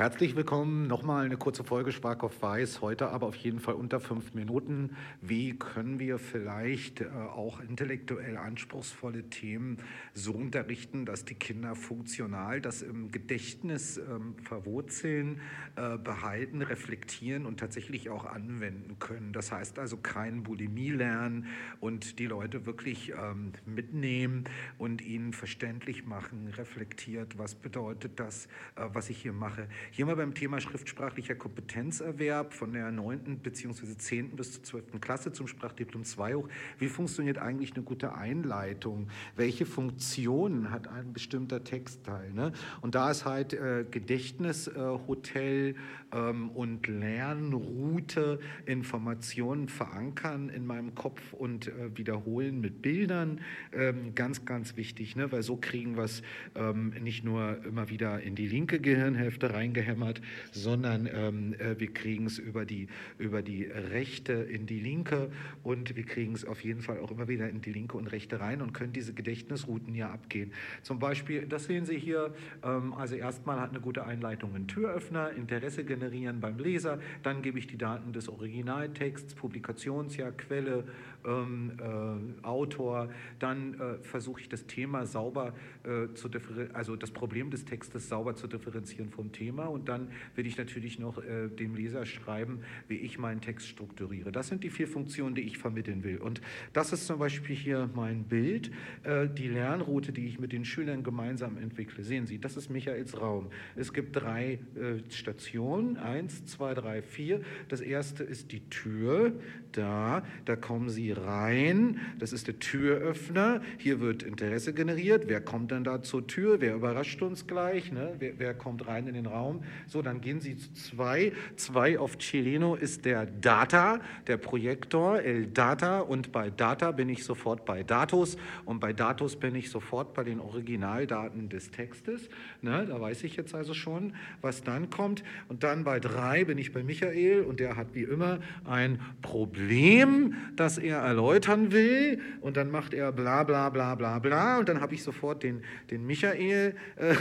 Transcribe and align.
Herzlich 0.00 0.34
willkommen. 0.34 0.86
Nochmal 0.86 1.26
eine 1.26 1.36
kurze 1.36 1.62
Folge 1.62 1.92
Schwark 1.92 2.24
auf 2.24 2.40
Weiß. 2.40 2.80
Heute 2.80 3.10
aber 3.10 3.26
auf 3.26 3.36
jeden 3.36 3.60
Fall 3.60 3.74
unter 3.74 4.00
fünf 4.00 4.32
Minuten. 4.32 4.96
Wie 5.20 5.58
können 5.58 5.98
wir 5.98 6.18
vielleicht 6.18 7.02
äh, 7.02 7.08
auch 7.08 7.60
intellektuell 7.60 8.38
anspruchsvolle 8.38 9.24
Themen 9.24 9.76
so 10.14 10.32
unterrichten, 10.32 11.04
dass 11.04 11.26
die 11.26 11.34
Kinder 11.34 11.74
funktional 11.74 12.62
das 12.62 12.80
im 12.80 13.12
Gedächtnis 13.12 13.98
ähm, 13.98 14.36
verwurzeln, 14.42 15.42
äh, 15.76 15.98
behalten, 15.98 16.62
reflektieren 16.62 17.44
und 17.44 17.60
tatsächlich 17.60 18.08
auch 18.08 18.24
anwenden 18.24 18.98
können? 19.00 19.34
Das 19.34 19.52
heißt 19.52 19.78
also 19.78 19.98
kein 19.98 20.44
Bulimie 20.44 20.92
lernen 20.92 21.44
und 21.78 22.18
die 22.18 22.26
Leute 22.26 22.64
wirklich 22.64 23.10
ähm, 23.10 23.52
mitnehmen 23.66 24.44
und 24.78 25.02
ihnen 25.02 25.34
verständlich 25.34 26.06
machen, 26.06 26.48
reflektiert, 26.56 27.36
was 27.36 27.54
bedeutet 27.54 28.18
das, 28.18 28.46
äh, 28.76 28.86
was 28.94 29.10
ich 29.10 29.20
hier 29.20 29.34
mache. 29.34 29.68
Hier 29.92 30.06
mal 30.06 30.14
beim 30.14 30.34
Thema 30.34 30.60
schriftsprachlicher 30.60 31.34
Kompetenzerwerb 31.34 32.54
von 32.54 32.72
der 32.72 32.92
9. 32.92 33.40
bzw. 33.42 33.96
10. 33.96 34.36
bis 34.36 34.52
zur 34.52 34.62
12. 34.62 35.00
Klasse 35.00 35.32
zum 35.32 35.48
Sprachdiplom 35.48 36.04
2 36.04 36.34
hoch. 36.36 36.48
Wie 36.78 36.86
funktioniert 36.86 37.38
eigentlich 37.38 37.74
eine 37.74 37.82
gute 37.82 38.14
Einleitung? 38.14 39.08
Welche 39.34 39.66
Funktionen 39.66 40.70
hat 40.70 40.86
ein 40.86 41.12
bestimmter 41.12 41.64
Textteil? 41.64 42.30
Ne? 42.32 42.52
Und 42.82 42.94
da 42.94 43.10
ist 43.10 43.24
halt 43.24 43.52
äh, 43.52 43.84
Gedächtnishotel 43.90 45.74
äh, 45.74 45.74
ähm, 46.16 46.50
und 46.50 46.86
Lernroute, 46.86 48.38
Informationen 48.66 49.68
verankern 49.68 50.50
in 50.50 50.66
meinem 50.66 50.94
Kopf 50.94 51.32
und 51.32 51.66
äh, 51.66 51.96
wiederholen 51.96 52.60
mit 52.60 52.80
Bildern 52.80 53.40
ähm, 53.72 54.14
ganz, 54.14 54.44
ganz 54.44 54.76
wichtig, 54.76 55.16
ne? 55.16 55.32
weil 55.32 55.42
so 55.42 55.56
kriegen 55.56 55.96
wir 55.96 56.04
es 56.04 56.22
ähm, 56.54 56.90
nicht 57.02 57.24
nur 57.24 57.64
immer 57.64 57.90
wieder 57.90 58.20
in 58.20 58.36
die 58.36 58.46
linke 58.46 58.78
Gehirnhälfte 58.78 59.52
reingehängt, 59.52 59.79
reingehämmert, 59.80 60.20
sondern 60.52 61.08
ähm, 61.12 61.54
äh, 61.54 61.78
wir 61.78 61.92
kriegen 61.92 62.26
es 62.26 62.38
über 62.38 62.64
die, 62.64 62.88
über 63.18 63.42
die 63.42 63.64
rechte 63.64 64.32
in 64.32 64.66
die 64.66 64.80
linke 64.80 65.30
und 65.62 65.96
wir 65.96 66.04
kriegen 66.04 66.34
es 66.34 66.44
auf 66.44 66.62
jeden 66.62 66.82
Fall 66.82 66.98
auch 66.98 67.10
immer 67.10 67.28
wieder 67.28 67.48
in 67.48 67.60
die 67.60 67.72
linke 67.72 67.96
und 67.96 68.06
rechte 68.06 68.40
rein 68.40 68.62
und 68.62 68.72
können 68.72 68.92
diese 68.92 69.14
Gedächtnisrouten 69.14 69.94
ja 69.94 70.10
abgehen. 70.10 70.52
Zum 70.82 70.98
Beispiel, 70.98 71.46
das 71.46 71.64
sehen 71.64 71.84
Sie 71.84 71.98
hier, 71.98 72.32
ähm, 72.62 72.92
also 72.94 73.16
erstmal 73.16 73.60
hat 73.60 73.70
eine 73.70 73.80
gute 73.80 74.06
Einleitung 74.06 74.54
ein 74.54 74.68
Türöffner, 74.68 75.32
Interesse 75.32 75.84
generieren 75.84 76.40
beim 76.40 76.58
Leser, 76.58 77.00
dann 77.22 77.42
gebe 77.42 77.58
ich 77.58 77.66
die 77.66 77.78
Daten 77.78 78.12
des 78.12 78.28
Originaltexts, 78.28 79.34
Publikationsjahr, 79.34 80.32
Quelle, 80.32 80.84
ähm, 81.24 81.72
äh, 81.78 82.46
Autor, 82.46 83.10
dann 83.38 83.74
äh, 83.74 84.02
versuche 84.02 84.40
ich 84.40 84.48
das 84.48 84.66
Thema 84.66 85.06
sauber 85.06 85.52
äh, 85.84 86.12
zu 86.14 86.28
differenzieren, 86.28 86.74
also 86.74 86.96
das 86.96 87.10
Problem 87.10 87.50
des 87.50 87.64
Textes 87.64 88.08
sauber 88.08 88.34
zu 88.34 88.46
differenzieren 88.46 89.10
vom 89.10 89.32
Thema 89.32 89.69
und 89.70 89.88
dann 89.88 90.08
werde 90.34 90.48
ich 90.48 90.58
natürlich 90.58 90.98
noch 90.98 91.18
äh, 91.18 91.48
dem 91.48 91.74
Leser 91.74 92.06
schreiben, 92.06 92.60
wie 92.88 92.96
ich 92.96 93.18
meinen 93.18 93.40
Text 93.40 93.68
strukturiere. 93.68 94.32
Das 94.32 94.48
sind 94.48 94.64
die 94.64 94.70
vier 94.70 94.88
Funktionen, 94.88 95.34
die 95.34 95.42
ich 95.42 95.58
vermitteln 95.58 96.04
will. 96.04 96.18
Und 96.18 96.40
das 96.72 96.92
ist 96.92 97.06
zum 97.06 97.18
Beispiel 97.18 97.56
hier 97.56 97.90
mein 97.94 98.24
Bild, 98.24 98.70
äh, 99.04 99.28
die 99.28 99.48
Lernroute, 99.48 100.12
die 100.12 100.26
ich 100.26 100.38
mit 100.38 100.52
den 100.52 100.64
Schülern 100.64 101.02
gemeinsam 101.02 101.56
entwickle. 101.56 102.04
Sehen 102.04 102.26
Sie, 102.26 102.38
das 102.38 102.56
ist 102.56 102.70
Michaels 102.70 103.20
Raum. 103.20 103.48
Es 103.76 103.92
gibt 103.92 104.16
drei 104.16 104.58
äh, 104.74 104.98
Stationen, 105.10 105.96
eins, 105.96 106.44
zwei, 106.46 106.74
drei, 106.74 107.02
vier. 107.02 107.40
Das 107.68 107.80
erste 107.80 108.24
ist 108.24 108.52
die 108.52 108.68
Tür, 108.70 109.32
da, 109.72 110.24
da 110.44 110.56
kommen 110.56 110.88
Sie 110.88 111.12
rein, 111.12 112.00
das 112.18 112.32
ist 112.32 112.46
der 112.46 112.58
Türöffner, 112.58 113.62
hier 113.78 114.00
wird 114.00 114.22
Interesse 114.22 114.72
generiert, 114.72 115.24
wer 115.26 115.40
kommt 115.40 115.72
dann 115.72 115.84
da 115.84 116.02
zur 116.02 116.26
Tür, 116.26 116.60
wer 116.60 116.74
überrascht 116.74 117.22
uns 117.22 117.46
gleich, 117.46 117.92
ne? 117.92 118.14
wer, 118.18 118.38
wer 118.38 118.54
kommt 118.54 118.86
rein 118.86 119.06
in 119.06 119.14
den 119.14 119.26
Raum, 119.26 119.49
so, 119.86 120.02
dann 120.02 120.20
gehen 120.20 120.40
Sie 120.40 120.56
zu 120.56 120.72
zwei. 120.74 121.32
Zwei 121.56 121.98
auf 121.98 122.18
Chileno 122.18 122.74
ist 122.74 123.04
der 123.04 123.26
Data, 123.26 124.00
der 124.26 124.36
Projektor, 124.36 125.20
El 125.20 125.46
Data. 125.46 126.00
Und 126.00 126.32
bei 126.32 126.50
Data 126.50 126.92
bin 126.92 127.08
ich 127.08 127.24
sofort 127.24 127.64
bei 127.64 127.82
Datus. 127.82 128.36
Und 128.64 128.80
bei 128.80 128.92
Datus 128.92 129.36
bin 129.36 129.54
ich 129.54 129.70
sofort 129.70 130.14
bei 130.14 130.24
den 130.24 130.40
Originaldaten 130.40 131.48
des 131.48 131.70
Textes. 131.70 132.28
Ne, 132.62 132.86
da 132.88 133.00
weiß 133.00 133.24
ich 133.24 133.36
jetzt 133.36 133.54
also 133.54 133.74
schon, 133.74 134.14
was 134.40 134.62
dann 134.62 134.90
kommt. 134.90 135.22
Und 135.48 135.62
dann 135.62 135.84
bei 135.84 136.00
drei 136.00 136.44
bin 136.44 136.58
ich 136.58 136.72
bei 136.72 136.82
Michael. 136.82 137.42
Und 137.42 137.60
der 137.60 137.76
hat 137.76 137.88
wie 137.94 138.02
immer 138.02 138.40
ein 138.64 139.00
Problem, 139.22 140.34
das 140.56 140.78
er 140.78 140.98
erläutern 140.98 141.72
will. 141.72 142.20
Und 142.40 142.56
dann 142.56 142.70
macht 142.70 142.94
er 142.94 143.12
bla 143.12 143.44
bla 143.44 143.70
bla 143.70 143.94
bla 143.94 144.18
bla. 144.18 144.58
Und 144.58 144.68
dann 144.68 144.80
habe 144.80 144.94
ich 144.94 145.02
sofort 145.02 145.42
den, 145.42 145.62
den 145.90 146.06
Michael 146.06 146.74
äh, 146.96 147.14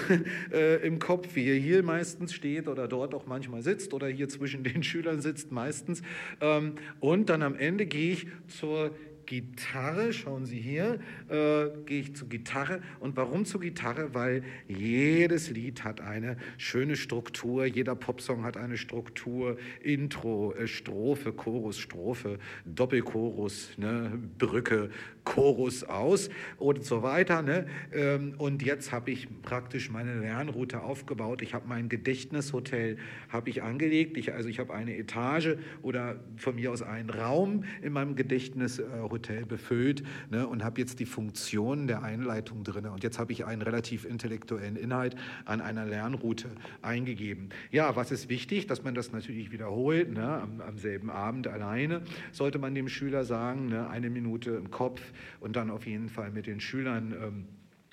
äh, 0.51 0.88
im 0.88 1.00
Kopf, 1.00 1.35
wie 1.35 1.47
er 1.50 1.56
hier 1.56 1.84
meistens 1.84 2.19
meistens 2.19 2.34
steht 2.34 2.68
oder 2.68 2.88
dort 2.90 3.16
auch 3.16 3.25
manchmal 3.25 3.62
sitzt 3.62 3.94
oder 3.94 4.07
hier 4.07 4.28
zwischen 4.28 4.63
den 4.63 4.84
Schülern 4.90 5.22
sitzt 5.22 5.52
meistens. 5.52 6.02
Ähm, 6.41 6.75
und 7.00 7.30
dann 7.30 7.41
am 7.44 7.56
Ende 7.56 7.85
gehe 7.85 8.13
ich 8.13 8.28
zur 8.47 8.91
Gitarre, 9.29 10.12
schauen 10.12 10.47
Sie 10.47 10.59
hier, 10.59 11.00
äh, 11.29 11.67
gehe 11.85 12.00
ich 12.00 12.16
zur 12.16 12.28
Gitarre. 12.29 12.81
Und 13.00 13.16
warum 13.16 13.45
zur 13.45 13.62
Gitarre? 13.62 14.16
Weil 14.16 14.41
jedes 14.67 15.51
Lied 15.51 15.84
hat 15.84 16.01
eine 16.01 16.35
schöne 16.57 16.95
Struktur, 16.95 17.66
jeder 17.66 17.94
Popsong 17.94 18.44
hat 18.44 18.57
eine 18.57 18.75
Struktur, 18.75 19.57
Intro, 19.84 20.56
äh, 20.56 20.68
Strophe, 20.68 21.31
Chorus, 21.31 21.78
Strophe, 21.78 22.39
Doppelchorus, 22.66 23.78
ne, 23.78 24.19
Brücke, 24.39 24.89
Chorus 25.25 25.84
aus 25.84 26.31
und 26.57 26.84
so 26.84 27.03
weiter. 27.03 27.44
Ne? 27.44 27.68
Ähm, 27.94 28.34
und 28.39 28.63
jetzt 28.63 28.91
habe 28.91 29.12
ich 29.12 29.28
praktisch 29.44 29.91
meine 29.91 30.22
Lernroute 30.22 30.81
aufgebaut. 30.81 31.44
Ich 31.44 31.53
habe 31.53 31.68
mein 31.68 31.88
Gedächtnishotel 31.88 32.97
habe 33.28 33.51
ich 33.51 33.62
angelegt. 33.62 34.18
Ich, 34.18 34.34
also 34.34 34.50
ich 34.50 34.57
habe 34.57 34.73
eine 34.73 34.97
Etage 34.97 35.57
oder 35.84 36.19
von 36.38 36.56
mir 36.56 36.72
aus 36.72 36.81
einen 36.81 37.12
Raum 37.12 37.63
in 37.84 37.94
meinem 37.94 38.16
Gedächtnishotel 38.16 39.19
Hotel 39.19 39.46
befüllt 39.46 40.03
ne, 40.30 40.47
und 40.47 40.63
habe 40.63 40.80
jetzt 40.80 41.00
die 41.00 41.06
Funktionen 41.06 41.88
der 41.88 42.03
Einleitung 42.03 42.63
drin. 42.63 42.85
Und 42.85 43.03
jetzt 43.03 43.19
habe 43.19 43.34
ich 43.34 43.46
einen 43.46 43.62
relativ 43.62 44.06
intellektuellen 44.06 44.78
Inhalt 44.78 45.16
an 45.44 45.59
einer 45.59 45.85
Lernroute 45.85 46.50
eingegeben. 46.81 47.50
Ja, 47.69 47.96
was 47.97 48.12
ist 48.12 48.30
wichtig? 48.30 48.68
Dass 48.68 48.84
man 48.84 48.96
das 48.96 49.12
natürlich 49.12 49.52
wiederholt. 49.52 50.13
Ne, 50.13 50.24
am, 50.24 50.62
am, 50.62 50.78
selben 50.78 51.09
Abend 51.09 51.47
alleine 51.47 52.02
sollte 52.31 52.59
man 52.59 52.74
dem 52.74 52.88
Schüler 52.88 53.25
sagen, 53.25 53.68
ne, 53.68 53.90
eine 53.90 54.09
Minute 54.09 54.52
im 54.52 54.72
Kopf 54.72 55.02
und 55.41 55.57
dann 55.57 55.69
auf 55.69 55.86
jeden 55.86 56.07
Fall 56.07 56.31
mit 56.31 56.47
den 56.47 56.62
Schülern. 56.62 57.13
Ähm, 57.22 57.46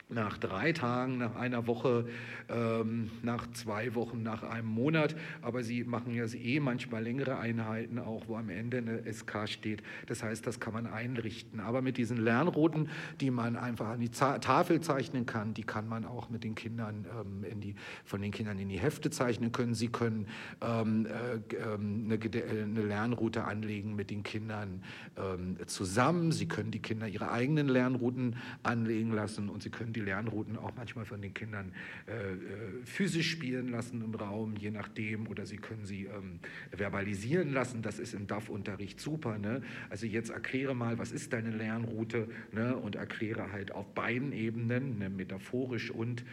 nach 0.09 0.39
drei 0.39 0.73
Tagen, 0.73 1.19
nach 1.19 1.35
einer 1.35 1.67
Woche, 1.67 2.07
ähm, 2.49 3.11
nach 3.23 3.51
zwei 3.53 3.97
Wochen, 3.97 4.23
nach 4.23 4.45
einem 4.45 4.69
Monat. 4.69 5.17
Aber 5.43 5.65
sie 5.65 5.83
machen 5.83 6.15
ja 6.15 6.27
eh 6.33 6.61
manchmal 6.61 7.03
längere 7.03 7.39
Einheiten, 7.39 7.99
auch 7.99 8.29
wo 8.29 8.37
am 8.37 8.49
Ende 8.49 8.79
eine 8.79 9.13
SK 9.13 9.49
steht. 9.49 9.83
Das 10.07 10.23
heißt, 10.23 10.47
das 10.47 10.61
kann 10.61 10.75
man 10.75 10.87
einrichten. 10.87 11.59
Aber 11.59 11.83
mit 11.83 11.97
diesen 11.97 12.19
Lernrouten, 12.19 12.89
die 13.21 13.33
man 13.33 13.57
einfach 13.57 13.89
an 13.89 14.01
die 14.01 14.11
Tafel 14.11 14.81
zeichnen 14.81 15.27
kann, 15.27 15.55
die 15.55 15.65
kann 15.65 15.89
man 15.89 16.05
auch 16.05 16.31
mit 16.31 16.45
den 16.45 16.55
Kindern 16.55 17.05
ähm, 17.21 17.43
in 17.43 17.61
die, 17.61 17.75
von 18.05 18.23
den 18.23 18.31
Kindern 18.31 18.61
in 18.61 18.69
die 18.69 18.79
Hefte 18.79 19.11
zeichnen 19.11 19.51
können. 19.51 19.75
Sie 19.75 19.89
können 19.89 20.29
ähm, 20.61 21.07
äh, 21.07 21.57
ähm, 21.57 22.05
eine, 22.05 22.21
eine, 22.61 22.83
Lernroute 22.87 23.45
anlegen 23.45 23.97
mit 23.97 24.11
den 24.11 24.23
Kindern 24.23 24.85
ähm, 25.17 25.57
zusammen. 25.67 26.31
Sie 26.31 26.47
können 26.47 26.71
die 26.71 26.81
Kinder 26.81 27.09
ihre 27.09 27.33
eigenen 27.33 27.67
Lernrouten 27.67 28.37
anlegen 28.63 29.11
lassen 29.11 29.49
und 29.49 29.65
sie 29.65 29.71
können 29.71 29.96
die 29.97 30.01
Lernrouten 30.01 30.57
auch 30.57 30.73
manchmal 30.77 31.07
von 31.07 31.21
den 31.21 31.35
Kindern 31.35 31.73
äh, 32.07 32.13
äh, 32.13 32.37
physisch 32.85 33.31
spielen 33.31 33.69
lassen 33.69 34.03
im 34.03 34.15
Raum, 34.15 34.55
je 34.57 34.71
nachdem, 34.71 35.27
oder 35.27 35.47
sie 35.47 35.57
können 35.57 35.87
sie 35.87 36.05
ähm, 36.05 36.39
verbalisieren 36.71 37.53
lassen. 37.53 37.83
Das 37.83 37.99
ist 37.99 38.15
im 38.15 38.27
DAF-Unterricht 38.27 39.01
super. 39.01 39.39
Ne? 39.39 39.63
Also 39.89 40.07
jetzt 40.07 40.31
erkläre 40.31 40.77
mal, 40.77 40.99
was 40.99 41.13
ist 41.13 41.33
deine 41.33 41.51
Lernroute 41.51 42.29
ne? 42.53 42.77
und 42.77 42.95
erkläre 42.95 43.51
halt 43.53 43.73
auf 43.73 43.93
beiden 43.95 44.33
Ebenen, 44.33 44.99
ne? 44.99 45.09
metaphorisch 45.09 45.91
und, 45.91 46.25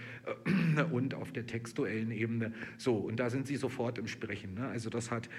äh, 0.45 0.84
und 0.91 1.13
auf 1.13 1.31
der 1.31 1.45
textuellen 1.45 2.12
Ebene. 2.12 2.53
So, 2.78 2.97
und 2.97 3.19
da 3.19 3.30
sind 3.30 3.48
sie 3.48 3.56
sofort 3.56 3.98
im 3.98 4.07
Sprechen. 4.07 4.56
Ne? 4.56 4.68
Also 4.68 4.89
das, 4.89 5.10
hat, 5.10 5.30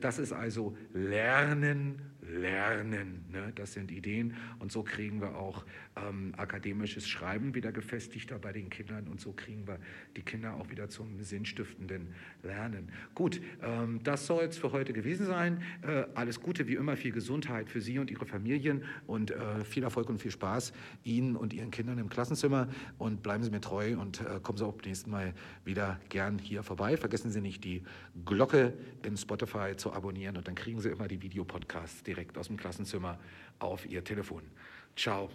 das 0.00 0.18
ist 0.18 0.32
also 0.32 0.76
Lernen, 0.92 2.02
Lernen. 2.20 3.24
Ne? 3.32 3.52
Das 3.54 3.72
sind 3.72 3.90
Ideen 3.90 4.36
und 4.58 4.70
so 4.70 4.82
kriegen 4.82 5.20
wir 5.20 5.36
auch 5.36 5.64
ähm, 5.96 6.34
akademisches 6.36 7.08
Schreiben 7.08 7.54
wieder 7.70 7.72
gefestigter 7.72 8.38
bei 8.38 8.52
den 8.52 8.68
Kindern 8.68 9.06
und 9.08 9.20
so 9.20 9.32
kriegen 9.32 9.66
wir 9.66 9.78
die 10.16 10.22
Kinder 10.22 10.54
auch 10.54 10.70
wieder 10.70 10.88
zum 10.88 11.22
sinnstiftenden 11.22 12.08
Lernen. 12.42 12.90
Gut, 13.14 13.40
ähm, 13.62 14.00
das 14.02 14.26
soll 14.26 14.44
es 14.44 14.58
für 14.58 14.72
heute 14.72 14.92
gewesen 14.92 15.26
sein. 15.26 15.62
Äh, 15.82 16.04
alles 16.14 16.40
Gute, 16.40 16.66
wie 16.66 16.74
immer, 16.74 16.96
viel 16.96 17.12
Gesundheit 17.12 17.70
für 17.70 17.80
Sie 17.80 17.98
und 17.98 18.10
Ihre 18.10 18.26
Familien 18.26 18.84
und 19.06 19.30
äh, 19.30 19.64
viel 19.64 19.82
Erfolg 19.82 20.08
und 20.08 20.20
viel 20.20 20.30
Spaß 20.30 20.72
Ihnen 21.04 21.36
und 21.36 21.52
Ihren 21.52 21.70
Kindern 21.70 21.98
im 21.98 22.08
Klassenzimmer 22.08 22.68
und 22.98 23.22
bleiben 23.22 23.42
Sie 23.44 23.50
mir 23.50 23.60
treu 23.60 23.96
und 23.98 24.20
äh, 24.20 24.40
kommen 24.42 24.58
Sie 24.58 24.64
auch 24.64 24.74
beim 24.74 24.86
nächsten 24.86 25.10
Mal 25.10 25.32
wieder 25.64 26.00
gern 26.08 26.38
hier 26.38 26.62
vorbei. 26.62 26.96
Vergessen 26.96 27.30
Sie 27.30 27.40
nicht, 27.40 27.64
die 27.64 27.82
Glocke 28.24 28.72
in 29.04 29.16
Spotify 29.16 29.76
zu 29.76 29.92
abonnieren 29.92 30.36
und 30.36 30.48
dann 30.48 30.54
kriegen 30.54 30.80
Sie 30.80 30.88
immer 30.88 31.08
die 31.08 31.22
Videopodcasts 31.22 32.02
direkt 32.02 32.36
aus 32.36 32.48
dem 32.48 32.56
Klassenzimmer 32.56 33.18
auf 33.58 33.86
Ihr 33.86 34.02
Telefon. 34.02 34.42
Ciao. 34.96 35.30